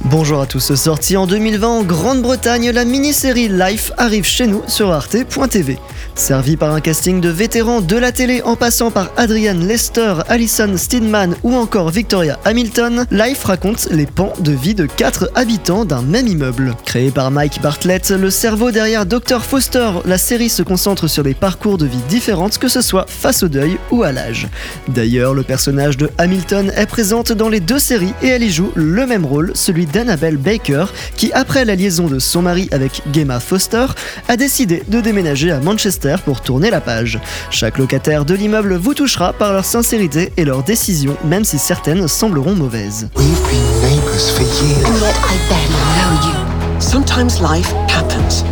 Bonjour 0.00 0.40
à 0.40 0.46
tous, 0.46 0.74
sortie 0.74 1.16
en 1.16 1.26
2020 1.26 1.68
en 1.68 1.82
Grande-Bretagne, 1.82 2.70
la 2.70 2.84
mini-série 2.84 3.48
Life 3.48 3.92
arrive 3.98 4.24
chez 4.24 4.46
nous 4.46 4.62
sur 4.66 4.90
arte.tv. 4.90 5.78
Servi 6.14 6.56
par 6.56 6.74
un 6.74 6.80
casting 6.80 7.20
de 7.20 7.28
vétérans 7.28 7.80
de 7.80 7.96
la 7.96 8.12
télé 8.12 8.42
en 8.42 8.56
passant 8.56 8.90
par 8.90 9.10
Adrian 9.16 9.54
Lester, 9.54 10.14
Alison 10.28 10.76
Steedman 10.76 11.34
ou 11.42 11.54
encore 11.54 11.90
Victoria 11.90 12.38
Hamilton, 12.44 13.06
Life 13.10 13.44
raconte 13.44 13.88
les 13.90 14.06
pans 14.06 14.32
de 14.40 14.52
vie 14.52 14.74
de 14.74 14.86
quatre 14.86 15.30
habitants 15.34 15.84
d'un 15.84 16.02
même 16.02 16.26
immeuble. 16.26 16.74
Créé 16.84 17.10
par 17.10 17.30
Mike 17.30 17.62
Bartlett, 17.62 18.10
le 18.10 18.30
cerveau 18.30 18.70
derrière 18.70 19.06
Dr 19.06 19.42
Foster, 19.42 19.90
la 20.04 20.18
série 20.18 20.50
se 20.50 20.62
concentre 20.62 21.06
sur 21.06 21.22
des 21.22 21.34
parcours 21.34 21.78
de 21.78 21.86
vie 21.86 22.02
différentes 22.08 22.58
que 22.58 22.68
ce 22.68 22.82
soit 22.82 23.06
face 23.08 23.42
au 23.42 23.48
deuil 23.48 23.78
ou 23.90 24.02
à 24.02 24.12
l'âge. 24.12 24.48
D'ailleurs, 24.88 25.34
le 25.34 25.42
personnage 25.42 25.96
de 25.96 26.10
Hamilton 26.18 26.72
est 26.76 26.86
présente 26.86 27.32
dans 27.32 27.48
les 27.48 27.60
deux 27.60 27.78
séries 27.78 28.14
et 28.22 28.28
elle 28.28 28.42
y 28.42 28.50
joue 28.50 28.70
le 28.74 29.06
même 29.06 29.24
rôle, 29.24 29.52
celui 29.54 29.81
d'Annabelle 29.86 30.36
Baker, 30.36 30.86
qui 31.16 31.32
après 31.32 31.64
la 31.64 31.74
liaison 31.74 32.06
de 32.06 32.18
son 32.18 32.42
mari 32.42 32.68
avec 32.72 33.02
Gemma 33.12 33.40
Foster, 33.40 33.86
a 34.28 34.36
décidé 34.36 34.82
de 34.88 35.00
déménager 35.00 35.50
à 35.50 35.60
Manchester 35.60 36.16
pour 36.24 36.40
tourner 36.40 36.70
la 36.70 36.80
page. 36.80 37.18
Chaque 37.50 37.78
locataire 37.78 38.24
de 38.24 38.34
l'immeuble 38.34 38.76
vous 38.76 38.94
touchera 38.94 39.32
par 39.32 39.52
leur 39.52 39.64
sincérité 39.64 40.32
et 40.36 40.44
leurs 40.44 40.62
décisions, 40.62 41.16
même 41.24 41.44
si 41.44 41.58
certaines 41.58 42.08
sembleront 42.08 42.54
mauvaises. 42.54 43.08
We've 43.16 43.26
been 43.48 43.80
neighbors 43.82 44.30
for 44.30 44.42
years. 44.42 44.84
And 44.86 44.94
yet 45.00 45.16
I 45.24 45.36
barely 45.48 45.82
know 45.96 46.12
you. 46.28 46.36
Sometimes 46.80 47.40
life 47.40 47.72
happens, 47.88 48.44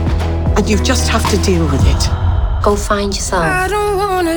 and 0.56 0.69
you 0.69 0.78
just 0.84 1.09
have 1.09 1.28
to 1.31 1.37
deal 1.39 1.65
with 1.70 1.84
it. 1.87 2.09
Go 2.62 2.77
find 2.77 3.15
yourself. 3.15 3.42
I 3.45 3.69
don't 3.69 3.97
wanna 3.97 4.34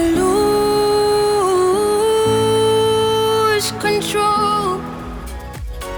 lose 3.56 3.74
control. 3.80 4.23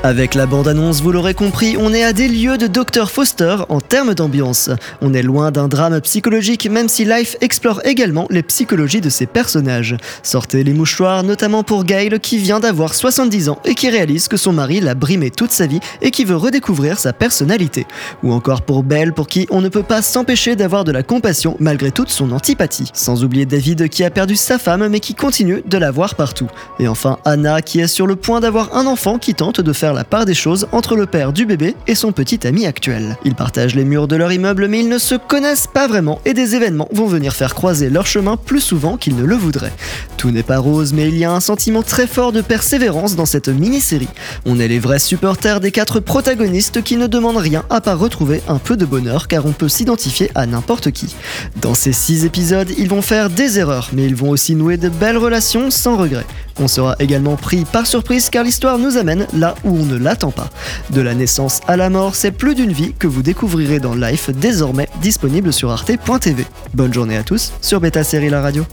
Avec 0.05 0.35
la 0.35 0.45
bande-annonce, 0.45 1.01
vous 1.01 1.11
l'aurez 1.11 1.33
compris, 1.33 1.77
on 1.79 1.91
est 1.91 2.03
à 2.03 2.13
des 2.13 2.27
lieux 2.27 2.59
de 2.59 2.67
Dr 2.67 3.09
Foster 3.09 3.55
en 3.69 3.81
termes 3.81 4.13
d'ambiance. 4.13 4.69
On 5.01 5.15
est 5.15 5.23
loin 5.23 5.49
d'un 5.49 5.67
drame 5.67 5.99
psychologique, 6.01 6.69
même 6.69 6.87
si 6.89 7.05
Life 7.05 7.35
explore 7.41 7.81
également 7.85 8.27
les 8.29 8.43
psychologies 8.43 9.01
de 9.01 9.09
ses 9.09 9.25
personnages. 9.25 9.97
Sortez 10.21 10.63
les 10.63 10.73
mouchoirs, 10.73 11.23
notamment 11.23 11.63
pour 11.63 11.85
Gail 11.85 12.19
qui 12.19 12.37
vient 12.37 12.59
d'avoir 12.59 12.93
70 12.93 13.49
ans 13.49 13.57
et 13.65 13.73
qui 13.73 13.89
réalise 13.89 14.27
que 14.27 14.37
son 14.37 14.53
mari 14.53 14.79
l'a 14.79 14.93
brimé 14.93 15.31
toute 15.31 15.51
sa 15.51 15.65
vie 15.65 15.79
et 16.03 16.11
qui 16.11 16.23
veut 16.23 16.35
redécouvrir 16.35 16.99
sa 16.99 17.11
personnalité. 17.11 17.87
Ou 18.21 18.31
encore 18.31 18.61
pour 18.61 18.83
Belle, 18.83 19.11
pour 19.11 19.25
qui 19.25 19.47
on 19.49 19.59
ne 19.59 19.69
peut 19.69 19.81
pas 19.81 20.03
s'empêcher 20.03 20.55
d'avoir 20.55 20.83
de 20.83 20.91
la 20.91 21.01
compassion 21.01 21.57
malgré 21.59 21.89
toute 21.89 22.09
son 22.09 22.31
antipathie. 22.31 22.91
Sans 22.93 23.23
oublier 23.23 23.47
David 23.47 23.89
qui 23.89 24.03
a 24.03 24.11
perdu 24.11 24.35
sa 24.35 24.59
femme 24.59 24.87
mais 24.87 24.99
qui 24.99 25.15
continue 25.15 25.63
de 25.65 25.77
la 25.79 25.89
voir 25.89 26.13
partout. 26.13 26.51
Et 26.77 26.87
enfin 26.87 27.17
Anna 27.25 27.63
qui 27.63 27.79
est 27.79 27.87
sur 27.87 28.05
le 28.05 28.15
point 28.15 28.39
d'avoir 28.39 28.77
un 28.77 28.85
enfant 28.85 29.17
qui 29.17 29.33
tente 29.33 29.61
de 29.61 29.73
faire 29.73 29.94
la 29.95 30.03
part 30.03 30.25
des 30.25 30.33
choses 30.33 30.67
entre 30.71 30.95
le 30.95 31.05
père 31.05 31.33
du 31.33 31.45
bébé 31.45 31.75
et 31.87 31.95
son 31.95 32.11
petit 32.11 32.45
ami 32.45 32.65
actuel. 32.65 33.17
Ils 33.25 33.33
partagent 33.33 33.75
les 33.75 33.85
murs 33.85 34.07
de 34.07 34.15
leur 34.15 34.31
immeuble 34.31 34.67
mais 34.67 34.81
ils 34.81 34.89
ne 34.89 34.99
se 34.99 35.15
connaissent 35.15 35.67
pas 35.67 35.87
vraiment 35.87 36.21
et 36.25 36.33
des 36.33 36.55
événements 36.55 36.87
vont 36.91 37.07
venir 37.07 37.33
faire 37.33 37.55
croiser 37.55 37.89
leur 37.89 38.05
chemin 38.05 38.37
plus 38.37 38.59
souvent 38.59 38.97
qu'ils 38.97 39.15
ne 39.15 39.23
le 39.23 39.35
voudraient. 39.35 39.73
Tout 40.17 40.31
n'est 40.31 40.43
pas 40.43 40.59
rose 40.59 40.93
mais 40.93 41.07
il 41.07 41.17
y 41.17 41.25
a 41.25 41.31
un 41.31 41.39
sentiment 41.39 41.81
très 41.81 42.07
fort 42.07 42.31
de 42.31 42.41
persévérance 42.41 43.15
dans 43.15 43.25
cette 43.25 43.49
mini-série. 43.49 44.09
On 44.45 44.59
est 44.59 44.67
les 44.67 44.79
vrais 44.79 44.99
supporters 44.99 45.59
des 45.59 45.71
quatre 45.71 45.99
protagonistes 45.99 46.83
qui 46.83 46.97
ne 46.97 47.07
demandent 47.07 47.37
rien 47.37 47.63
à 47.69 47.81
part 47.81 47.97
retrouver 47.97 48.41
un 48.47 48.59
peu 48.59 48.77
de 48.77 48.85
bonheur 48.85 49.27
car 49.27 49.45
on 49.45 49.53
peut 49.53 49.69
s'identifier 49.69 50.29
à 50.35 50.45
n'importe 50.45 50.91
qui. 50.91 51.15
Dans 51.61 51.73
ces 51.73 51.93
six 51.93 52.25
épisodes, 52.25 52.71
ils 52.77 52.89
vont 52.89 53.01
faire 53.01 53.29
des 53.29 53.59
erreurs 53.59 53.89
mais 53.93 54.05
ils 54.05 54.15
vont 54.15 54.29
aussi 54.29 54.55
nouer 54.55 54.77
de 54.77 54.89
belles 54.89 55.17
relations 55.17 55.71
sans 55.71 55.95
regret. 55.97 56.25
On 56.59 56.67
sera 56.67 56.95
également 56.99 57.35
pris 57.35 57.65
par 57.65 57.85
surprise 57.85 58.29
car 58.29 58.43
l'histoire 58.43 58.77
nous 58.77 58.97
amène 58.97 59.27
là 59.33 59.55
où 59.63 59.75
on 59.75 59.85
ne 59.85 59.97
l'attend 59.97 60.31
pas. 60.31 60.49
De 60.91 61.01
la 61.01 61.13
naissance 61.13 61.61
à 61.67 61.77
la 61.77 61.89
mort, 61.89 62.15
c'est 62.15 62.31
plus 62.31 62.55
d'une 62.55 62.71
vie 62.71 62.93
que 62.97 63.07
vous 63.07 63.21
découvrirez 63.21 63.79
dans 63.79 63.95
Life, 63.95 64.29
désormais 64.29 64.87
disponible 65.01 65.51
sur 65.51 65.71
arte.tv. 65.71 66.45
Bonne 66.73 66.93
journée 66.93 67.17
à 67.17 67.23
tous 67.23 67.53
sur 67.61 67.81
Beta 67.81 68.03
Série 68.03 68.29
La 68.29 68.41
Radio. 68.41 68.65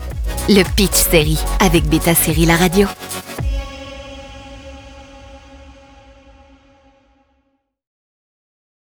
Le 0.48 0.62
Pitch 0.76 0.94
Série 1.10 1.38
avec 1.60 1.88
Beta 1.88 2.14
Série 2.14 2.46
La 2.46 2.56
Radio. 2.56 2.86